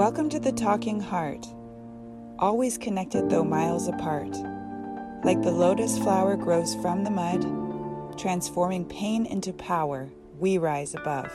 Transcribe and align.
Welcome 0.00 0.30
to 0.30 0.40
the 0.40 0.50
Talking 0.50 0.98
Heart, 0.98 1.46
always 2.38 2.78
connected 2.78 3.28
though 3.28 3.44
miles 3.44 3.86
apart. 3.86 4.34
Like 5.24 5.42
the 5.42 5.50
lotus 5.50 5.98
flower 5.98 6.38
grows 6.38 6.74
from 6.76 7.04
the 7.04 7.10
mud, 7.10 8.18
transforming 8.18 8.86
pain 8.86 9.26
into 9.26 9.52
power, 9.52 10.08
we 10.38 10.56
rise 10.56 10.94
above. 10.94 11.30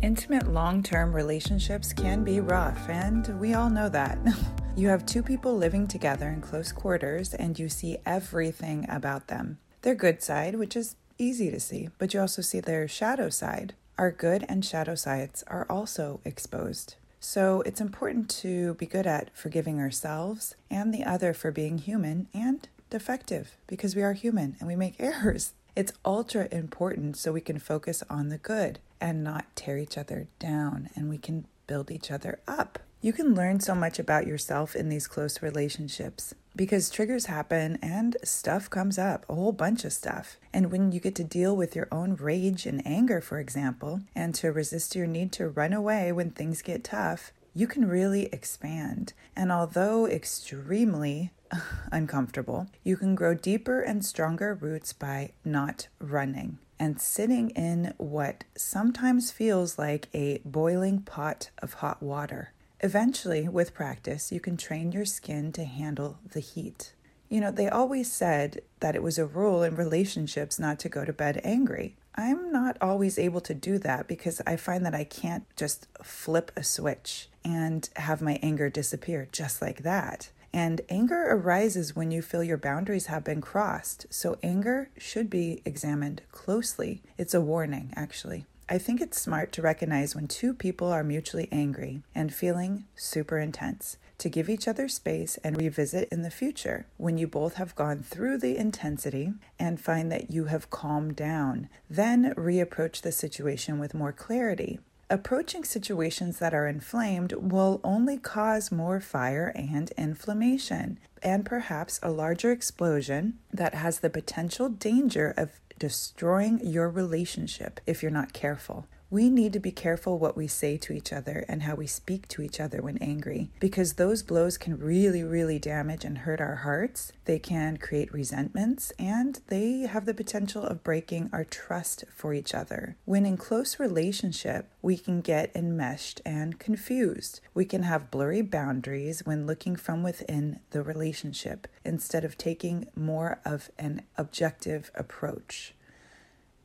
Intimate 0.00 0.46
long 0.52 0.84
term 0.84 1.12
relationships 1.12 1.92
can 1.92 2.22
be 2.22 2.38
rough, 2.38 2.88
and 2.88 3.26
we 3.40 3.54
all 3.54 3.70
know 3.70 3.88
that. 3.88 4.18
you 4.76 4.86
have 4.86 5.04
two 5.04 5.24
people 5.24 5.56
living 5.56 5.88
together 5.88 6.28
in 6.28 6.40
close 6.40 6.70
quarters, 6.70 7.34
and 7.34 7.58
you 7.58 7.68
see 7.68 7.98
everything 8.06 8.86
about 8.88 9.26
them. 9.26 9.58
Their 9.82 9.96
good 9.96 10.22
side, 10.22 10.54
which 10.54 10.76
is 10.76 10.94
easy 11.18 11.50
to 11.50 11.60
see, 11.60 11.88
but 11.98 12.14
you 12.14 12.20
also 12.20 12.42
see 12.42 12.60
their 12.60 12.88
shadow 12.88 13.28
side. 13.28 13.74
Our 13.98 14.10
good 14.10 14.44
and 14.48 14.64
shadow 14.64 14.94
sides 14.94 15.44
are 15.46 15.66
also 15.70 16.20
exposed. 16.24 16.96
So 17.20 17.62
it's 17.62 17.80
important 17.80 18.28
to 18.42 18.74
be 18.74 18.86
good 18.86 19.06
at 19.06 19.34
forgiving 19.34 19.80
ourselves 19.80 20.56
and 20.70 20.92
the 20.92 21.04
other 21.04 21.32
for 21.32 21.50
being 21.50 21.78
human 21.78 22.28
and 22.34 22.68
defective 22.90 23.56
because 23.66 23.96
we 23.96 24.02
are 24.02 24.12
human 24.12 24.56
and 24.58 24.68
we 24.68 24.76
make 24.76 24.96
errors. 24.98 25.52
It's 25.74 25.92
ultra 26.04 26.48
important 26.52 27.16
so 27.16 27.32
we 27.32 27.40
can 27.40 27.58
focus 27.58 28.02
on 28.10 28.28
the 28.28 28.38
good 28.38 28.78
and 29.00 29.24
not 29.24 29.46
tear 29.56 29.78
each 29.78 29.96
other 29.96 30.28
down 30.38 30.90
and 30.94 31.08
we 31.08 31.18
can 31.18 31.46
build 31.66 31.90
each 31.90 32.10
other 32.10 32.40
up. 32.46 32.78
You 33.00 33.12
can 33.12 33.34
learn 33.34 33.60
so 33.60 33.74
much 33.74 33.98
about 33.98 34.26
yourself 34.26 34.76
in 34.76 34.88
these 34.88 35.06
close 35.06 35.42
relationships 35.42 36.34
because 36.56 36.90
triggers 36.90 37.26
happen 37.26 37.78
and 37.82 38.16
stuff 38.22 38.70
comes 38.70 38.98
up, 38.98 39.26
a 39.28 39.34
whole 39.34 39.52
bunch 39.52 39.84
of 39.84 39.92
stuff. 39.92 40.36
And 40.52 40.70
when 40.70 40.92
you 40.92 41.00
get 41.00 41.14
to 41.16 41.24
deal 41.24 41.56
with 41.56 41.74
your 41.74 41.88
own 41.90 42.16
rage 42.16 42.66
and 42.66 42.86
anger, 42.86 43.20
for 43.20 43.38
example, 43.38 44.00
and 44.14 44.34
to 44.36 44.52
resist 44.52 44.94
your 44.94 45.06
need 45.06 45.32
to 45.32 45.48
run 45.48 45.72
away 45.72 46.12
when 46.12 46.30
things 46.30 46.62
get 46.62 46.84
tough, 46.84 47.32
you 47.54 47.66
can 47.66 47.88
really 47.88 48.26
expand. 48.26 49.12
And 49.36 49.52
although 49.52 50.06
extremely 50.06 51.32
uncomfortable, 51.92 52.68
you 52.82 52.96
can 52.96 53.14
grow 53.14 53.34
deeper 53.34 53.80
and 53.80 54.04
stronger 54.04 54.54
roots 54.54 54.92
by 54.92 55.32
not 55.44 55.88
running 56.00 56.58
and 56.78 57.00
sitting 57.00 57.50
in 57.50 57.94
what 57.98 58.44
sometimes 58.56 59.30
feels 59.30 59.78
like 59.78 60.08
a 60.12 60.40
boiling 60.44 61.00
pot 61.00 61.50
of 61.58 61.74
hot 61.74 62.02
water. 62.02 62.52
Eventually, 62.84 63.48
with 63.48 63.72
practice, 63.72 64.30
you 64.30 64.40
can 64.40 64.58
train 64.58 64.92
your 64.92 65.06
skin 65.06 65.52
to 65.52 65.64
handle 65.64 66.18
the 66.32 66.40
heat. 66.40 66.92
You 67.30 67.40
know, 67.40 67.50
they 67.50 67.66
always 67.66 68.12
said 68.12 68.60
that 68.80 68.94
it 68.94 69.02
was 69.02 69.16
a 69.16 69.24
rule 69.24 69.62
in 69.62 69.74
relationships 69.74 70.58
not 70.58 70.78
to 70.80 70.90
go 70.90 71.06
to 71.06 71.12
bed 71.14 71.40
angry. 71.42 71.96
I'm 72.14 72.52
not 72.52 72.76
always 72.82 73.18
able 73.18 73.40
to 73.40 73.54
do 73.54 73.78
that 73.78 74.06
because 74.06 74.42
I 74.46 74.56
find 74.56 74.84
that 74.84 74.94
I 74.94 75.04
can't 75.04 75.44
just 75.56 75.86
flip 76.02 76.52
a 76.58 76.62
switch 76.62 77.30
and 77.42 77.88
have 77.96 78.20
my 78.20 78.38
anger 78.42 78.68
disappear 78.68 79.28
just 79.32 79.62
like 79.62 79.82
that. 79.84 80.28
And 80.52 80.82
anger 80.90 81.24
arises 81.30 81.96
when 81.96 82.10
you 82.10 82.20
feel 82.20 82.44
your 82.44 82.58
boundaries 82.58 83.06
have 83.06 83.24
been 83.24 83.40
crossed. 83.40 84.04
So, 84.10 84.36
anger 84.42 84.90
should 84.98 85.30
be 85.30 85.62
examined 85.64 86.20
closely. 86.32 87.00
It's 87.16 87.32
a 87.32 87.40
warning, 87.40 87.94
actually. 87.96 88.44
I 88.66 88.78
think 88.78 89.02
it's 89.02 89.20
smart 89.20 89.52
to 89.52 89.62
recognize 89.62 90.14
when 90.14 90.26
two 90.26 90.54
people 90.54 90.88
are 90.88 91.04
mutually 91.04 91.48
angry 91.52 92.02
and 92.14 92.32
feeling 92.32 92.86
super 92.96 93.38
intense, 93.38 93.98
to 94.16 94.30
give 94.30 94.48
each 94.48 94.66
other 94.66 94.88
space 94.88 95.38
and 95.44 95.58
revisit 95.58 96.08
in 96.10 96.22
the 96.22 96.30
future 96.30 96.86
when 96.96 97.18
you 97.18 97.26
both 97.26 97.54
have 97.54 97.74
gone 97.74 98.02
through 98.02 98.38
the 98.38 98.56
intensity 98.56 99.34
and 99.58 99.80
find 99.80 100.10
that 100.10 100.30
you 100.30 100.46
have 100.46 100.70
calmed 100.70 101.14
down. 101.14 101.68
Then 101.90 102.32
reapproach 102.36 103.02
the 103.02 103.12
situation 103.12 103.78
with 103.78 103.92
more 103.92 104.12
clarity. 104.12 104.78
Approaching 105.10 105.64
situations 105.64 106.38
that 106.38 106.54
are 106.54 106.66
inflamed 106.66 107.34
will 107.34 107.82
only 107.84 108.16
cause 108.16 108.72
more 108.72 108.98
fire 108.98 109.52
and 109.54 109.90
inflammation, 109.98 110.98
and 111.22 111.44
perhaps 111.44 112.00
a 112.02 112.10
larger 112.10 112.50
explosion 112.50 113.38
that 113.52 113.74
has 113.74 114.00
the 114.00 114.08
potential 114.08 114.70
danger 114.70 115.34
of 115.36 115.60
destroying 115.78 116.60
your 116.64 116.88
relationship 116.88 117.80
if 117.86 118.02
you're 118.02 118.10
not 118.10 118.32
careful. 118.32 118.86
We 119.10 119.30
need 119.30 119.52
to 119.52 119.60
be 119.60 119.70
careful 119.70 120.18
what 120.18 120.36
we 120.36 120.46
say 120.48 120.76
to 120.78 120.92
each 120.92 121.12
other 121.12 121.44
and 121.48 121.62
how 121.62 121.74
we 121.74 121.86
speak 121.86 122.26
to 122.28 122.42
each 122.42 122.58
other 122.58 122.82
when 122.82 122.98
angry 122.98 123.50
because 123.60 123.92
those 123.92 124.22
blows 124.22 124.58
can 124.58 124.78
really, 124.78 125.22
really 125.22 125.58
damage 125.58 126.04
and 126.04 126.18
hurt 126.18 126.40
our 126.40 126.56
hearts. 126.56 127.12
They 127.26 127.38
can 127.38 127.76
create 127.76 128.12
resentments 128.12 128.92
and 128.98 129.40
they 129.48 129.80
have 129.82 130.06
the 130.06 130.14
potential 130.14 130.64
of 130.64 130.82
breaking 130.82 131.30
our 131.32 131.44
trust 131.44 132.04
for 132.14 132.34
each 132.34 132.54
other. 132.54 132.96
When 133.04 133.24
in 133.24 133.36
close 133.36 133.78
relationship, 133.78 134.70
we 134.82 134.96
can 134.96 135.20
get 135.20 135.54
enmeshed 135.54 136.20
and 136.24 136.58
confused. 136.58 137.40
We 137.54 137.64
can 137.66 137.84
have 137.84 138.10
blurry 138.10 138.42
boundaries 138.42 139.22
when 139.24 139.46
looking 139.46 139.76
from 139.76 140.02
within 140.02 140.60
the 140.70 140.82
relationship 140.82 141.68
instead 141.84 142.24
of 142.24 142.36
taking 142.36 142.88
more 142.96 143.38
of 143.44 143.70
an 143.78 144.02
objective 144.16 144.90
approach. 144.94 145.74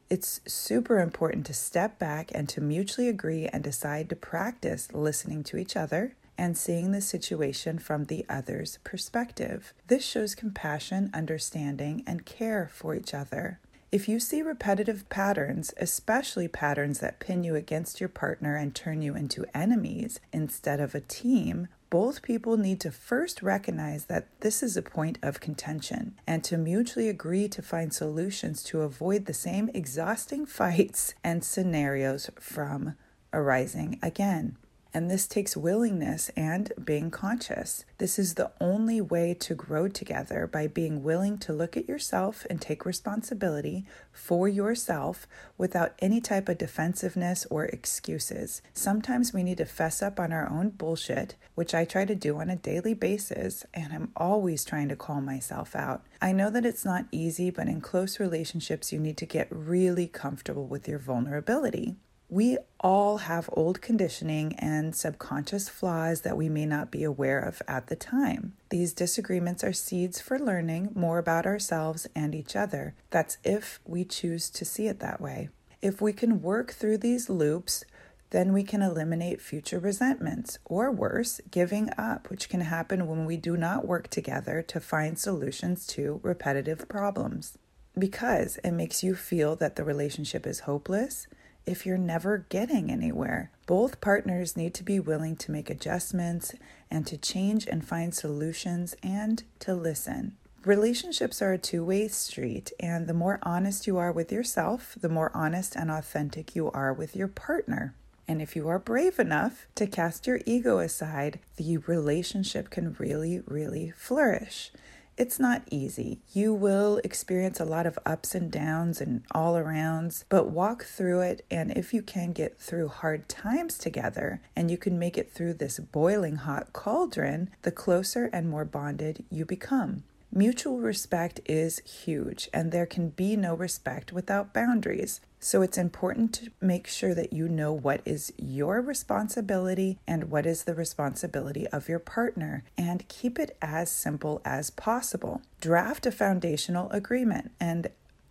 It's 0.09 0.42
super 0.47 1.00
important 1.00 1.46
to 1.46 1.53
step 1.53 2.00
back 2.00 2.31
and 2.34 2.50
to 2.50 2.62
mutually 2.62 3.08
agree 3.08 3.47
and 3.47 3.64
decide 3.64 4.09
to 4.09 4.16
practice 4.16 4.92
listening 4.92 5.44
to 5.44 5.58
each 5.58 5.75
other 5.75 6.16
and 6.36 6.58
seeing 6.58 6.92
the 6.92 7.02
situation 7.02 7.78
from 7.78 8.06
the 8.06 8.25
other's 8.28 8.80
perspective. 8.84 9.74
This 9.86 10.03
shows 10.03 10.34
compassion, 10.34 11.12
understanding, 11.14 12.03
and 12.08 12.25
care 12.25 12.70
for 12.74 12.96
each 12.96 13.14
other. 13.14 13.59
If 13.92 14.08
you 14.08 14.20
see 14.20 14.42
repetitive 14.42 15.08
patterns, 15.09 15.74
especially 15.78 16.47
patterns 16.47 17.00
that 17.00 17.20
pin 17.20 17.44
you 17.44 17.56
against 17.56 18.00
your 18.00 18.09
partner 18.09 18.56
and 18.56 18.74
turn 18.74 19.02
you 19.02 19.16
into 19.16 19.46
enemies 19.53 20.20
instead 20.31 20.80
of 20.80 20.96
a 20.96 21.02
team, 21.02 21.68
both 21.89 22.22
people 22.22 22.57
need 22.57 22.79
to 22.81 22.91
first 22.91 23.41
recognize 23.41 24.05
that 24.05 24.27
this 24.41 24.61
is 24.61 24.77
a 24.77 24.81
point 24.81 25.17
of 25.23 25.39
contention 25.39 26.16
and 26.27 26.44
to 26.44 26.57
mutually 26.57 27.09
agree 27.09 27.47
to 27.47 27.61
find 27.61 27.94
solutions 27.94 28.63
to 28.63 28.81
avoid 28.81 29.25
the 29.25 29.33
same 29.33 29.69
exhausting 29.73 30.45
fights 30.59 31.13
and 31.23 31.44
scenarios 31.44 32.29
from 32.39 32.95
arising 33.33 33.99
again. 34.03 34.57
And 34.94 35.09
this 35.09 35.27
takes 35.27 35.55
willingness 35.55 36.29
and 36.35 36.72
being 36.83 37.11
conscious. 37.11 37.85
This 38.00 38.17
is 38.17 38.33
the 38.33 38.51
only 38.59 39.00
way 39.00 39.35
to 39.35 39.53
grow 39.53 39.88
together 39.88 40.47
by 40.47 40.66
being 40.67 41.03
willing 41.03 41.38
to 41.39 41.53
look 41.53 41.77
at 41.77 41.88
yourself 41.88 42.45
and 42.50 42.59
take 42.59 42.85
responsibility 42.85 43.85
for 44.11 44.47
yourself 44.47 45.28
without 45.57 45.94
any 45.99 46.19
type 46.19 46.49
of 46.49 46.57
defensiveness 46.57 47.45
or 47.51 47.66
excuses. 47.66 48.63
Sometimes 48.73 49.31
we 49.31 49.44
need 49.44 49.57
to 49.57 49.66
fess 49.66 50.01
up 50.01 50.19
on 50.19 50.33
our 50.33 50.49
own 50.49 50.69
bullshit, 50.69 51.35
which 51.53 51.75
I 51.75 51.85
try 51.85 52.05
to 52.05 52.16
do 52.16 52.39
on 52.39 52.49
a 52.49 52.55
daily 52.55 52.95
basis, 52.95 53.66
and 53.73 53.94
I'm 53.94 54.11
always 54.16 54.66
trying 54.66 54.89
to 54.89 54.95
call 54.95 55.22
myself 55.22 55.75
out. 55.75 56.03
I 56.19 56.31
know 56.31 56.49
that 56.49 56.66
it's 56.66 56.83
not 56.83 57.05
easy, 57.11 57.51
but 57.51 57.67
in 57.67 57.79
close 57.81 58.19
relationships, 58.19 58.91
you 58.91 58.99
need 58.99 59.17
to 59.17 59.25
get 59.25 59.47
really 59.51 60.07
comfortable 60.07 60.66
with 60.66 60.88
your 60.88 60.99
vulnerability. 60.99 61.95
We 62.31 62.59
all 62.79 63.17
have 63.17 63.50
old 63.53 63.81
conditioning 63.81 64.53
and 64.59 64.95
subconscious 64.95 65.67
flaws 65.67 66.22
that 66.22 66.38
we 66.38 66.47
may 66.47 66.67
not 66.67 66.91
be 66.91 67.03
aware 67.03 67.40
of 67.40 67.59
at 67.67 67.88
the 67.88 67.95
time. 67.95 68.53
These 68.69 68.94
disagreements 68.94 69.63
are 69.63 69.73
seeds 69.73 70.22
for 70.22 70.38
learning 70.38 70.91
more 70.94 71.17
about 71.17 71.47
ourselves 71.47 72.07
and 72.16 72.35
each 72.35 72.56
other. 72.56 72.94
That's 73.09 73.40
if 73.44 73.79
we 73.84 74.06
choose 74.06 74.51
to 74.51 74.63
see 74.63 74.85
it 74.85 75.00
that 75.00 75.19
way. 75.19 75.50
If 75.81 76.01
we 76.01 76.13
can 76.13 76.44
work 76.44 76.72
through 76.72 77.00
these 77.00 77.31
loops, 77.31 77.84
then 78.29 78.53
we 78.53 78.61
can 78.61 78.84
eliminate 78.84 79.41
future 79.41 79.79
resentments, 79.79 80.59
or 80.66 80.91
worse, 80.91 81.41
giving 81.50 81.90
up, 81.97 82.29
which 82.29 82.47
can 82.47 82.61
happen 82.61 83.07
when 83.07 83.25
we 83.25 83.38
do 83.38 83.57
not 83.57 83.88
work 83.88 84.07
together 84.07 84.61
to 84.61 84.79
find 84.79 85.17
solutions 85.17 85.88
to 85.88 86.19
repetitive 86.22 86.87
problems. 86.87 87.58
Because 87.97 88.58
it 88.58 88.72
makes 88.72 89.03
you 89.03 89.16
feel 89.16 89.55
that 89.55 89.78
the 89.78 89.84
relationship 89.84 90.46
is 90.46 90.61
hopeless 90.61 91.26
if 91.66 91.85
you're 91.85 91.97
never 91.97 92.46
getting 92.50 92.91
anywhere. 92.91 93.52
Both 93.67 94.02
partners 94.02 94.58
need 94.58 94.73
to 94.76 94.84
be 94.84 95.00
willing 95.00 95.35
to 95.38 95.52
make 95.52 95.70
adjustments 95.70 96.53
and 96.90 97.06
to 97.08 97.17
change 97.17 97.67
and 97.67 97.85
find 97.85 98.14
solutions 98.14 98.96
and 99.03 99.44
to 99.59 99.76
listen. 99.76 100.35
Relationships 100.66 101.41
are 101.41 101.53
a 101.53 101.58
two 101.58 101.85
way 101.85 102.08
street, 102.09 102.73
and 102.79 103.08
the 103.08 103.14
more 103.14 103.40
honest 103.44 103.88
you 103.88 103.97
are 103.97 104.11
with 104.11 104.32
yourself, 104.32 104.97
the 105.00 105.08
more 105.08 105.32
honest 105.34 105.76
and 105.76 105.90
authentic 105.90 106.56
you 106.56 106.70
are 106.72 106.91
with 106.91 107.16
your 107.16 107.29
partner. 107.29 107.94
And 108.28 108.41
if 108.41 108.55
you 108.55 108.67
are 108.67 108.78
brave 108.78 109.20
enough 109.20 109.67
to 109.76 109.88
cast 109.88 110.28
your 110.28 110.41
ego 110.46 110.79
aside, 110.79 111.40
the 111.55 111.78
relationship 111.78 112.70
can 112.70 112.96
really, 113.00 113.41
really 113.47 113.91
flourish. 113.96 114.72
It's 115.19 115.37
not 115.37 115.63
easy. 115.69 116.21
You 116.31 116.53
will 116.53 117.01
experience 117.03 117.59
a 117.59 117.66
lot 117.66 117.85
of 117.85 117.99
ups 118.05 118.33
and 118.33 118.49
downs 118.49 119.01
and 119.01 119.23
all 119.31 119.55
arounds, 119.55 120.23
but 120.29 120.49
walk 120.49 120.85
through 120.85 121.19
it. 121.19 121.45
And 121.51 121.71
if 121.71 121.93
you 121.93 122.01
can 122.01 122.31
get 122.31 122.57
through 122.57 122.87
hard 122.87 123.27
times 123.27 123.77
together 123.77 124.39
and 124.55 124.71
you 124.71 124.77
can 124.77 124.97
make 124.97 125.17
it 125.17 125.29
through 125.33 125.55
this 125.55 125.77
boiling 125.77 126.37
hot 126.37 126.71
cauldron, 126.71 127.49
the 127.63 127.71
closer 127.71 128.29
and 128.31 128.49
more 128.49 128.63
bonded 128.63 129.25
you 129.29 129.43
become. 129.43 130.03
Mutual 130.31 130.78
respect 130.78 131.40
is 131.47 131.79
huge, 131.79 132.49
and 132.53 132.72
there 132.72 132.85
can 132.85 133.09
be 133.09 133.35
no 133.35 133.55
respect 133.55 134.14
without 134.14 134.53
boundaries. 134.53 135.22
So 135.40 135.64
it's 135.64 135.78
important 135.78 136.34
to 136.34 136.52
make 136.61 136.85
sure 136.85 137.16
that 137.16 137.34
you 137.34 137.49
know 137.49 137.73
what 137.73 138.02
is 138.05 138.31
your 138.37 138.79
responsibility 138.79 139.97
and 140.05 140.29
what 140.29 140.46
is 140.46 140.66
the 140.66 140.76
responsibility 140.76 141.66
of 141.70 141.90
your 141.90 141.97
partner, 141.97 142.64
and 142.78 143.08
keep 143.08 143.40
it 143.40 143.58
as 143.59 143.90
simple 143.90 144.40
as 144.46 144.70
possible. 144.70 145.41
Draft 145.61 146.05
a 146.05 146.11
foundational 146.11 146.91
agreement 146.91 147.52
and 147.59 147.90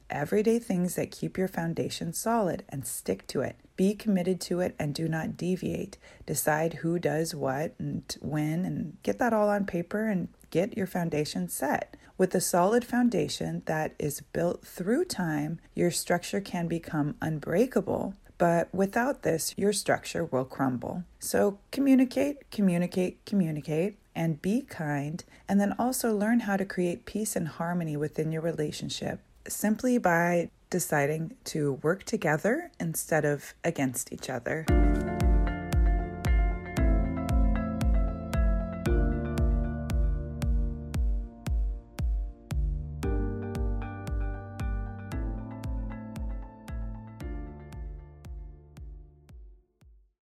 everyday 0.09 0.59
things 0.59 0.95
that 0.95 1.11
keep 1.11 1.37
your 1.37 1.49
foundation 1.49 2.13
solid 2.13 2.63
and 2.69 2.87
stick 2.87 3.27
to 3.27 3.41
it. 3.41 3.57
Be 3.77 3.95
committed 3.95 4.41
to 4.43 4.61
it 4.61 4.75
and 4.79 4.95
do 4.95 5.09
not 5.09 5.37
deviate. 5.37 5.99
Decide 6.27 6.75
who 6.75 6.99
does 6.99 7.35
what 7.35 7.75
and 7.79 8.17
when, 8.21 8.65
and 8.65 8.97
get 9.03 9.19
that 9.19 9.33
all 9.33 9.49
on 9.49 9.67
paper 9.67 10.07
and 10.07 10.29
get 10.51 10.77
your 10.77 10.87
foundation 10.87 11.49
set. 11.49 11.97
With 12.17 12.35
a 12.35 12.41
solid 12.41 12.85
foundation 12.85 13.63
that 13.67 13.95
is 13.99 14.23
built 14.33 14.65
through 14.65 15.05
time, 15.05 15.61
your 15.75 15.91
structure 15.91 16.41
can 16.41 16.67
become 16.67 17.15
unbreakable. 17.23 18.15
But 18.39 18.73
without 18.73 19.23
this, 19.23 19.55
your 19.57 19.73
structure 19.73 20.25
will 20.25 20.45
crumble. 20.45 21.05
So 21.19 21.59
communicate, 21.71 22.51
communicate, 22.51 23.25
communicate, 23.25 23.99
and 24.15 24.43
be 24.43 24.63
kind. 24.63 25.23
And 25.49 25.61
then 25.61 25.75
also 25.79 26.17
learn 26.17 26.41
how 26.41 26.57
to 26.57 26.65
create 26.65 27.05
peace 27.05 27.37
and 27.37 27.49
harmony 27.49 27.97
within 27.97 28.33
your 28.33 28.43
relationship 28.43 29.21
simply 29.49 29.99
by 29.99 30.51
deciding 30.71 31.35
to 31.45 31.75
work 31.83 32.05
together 32.05 32.71
instead 32.79 33.25
of 33.25 33.55
against 33.65 34.13
each 34.13 34.29
other. 34.29 34.67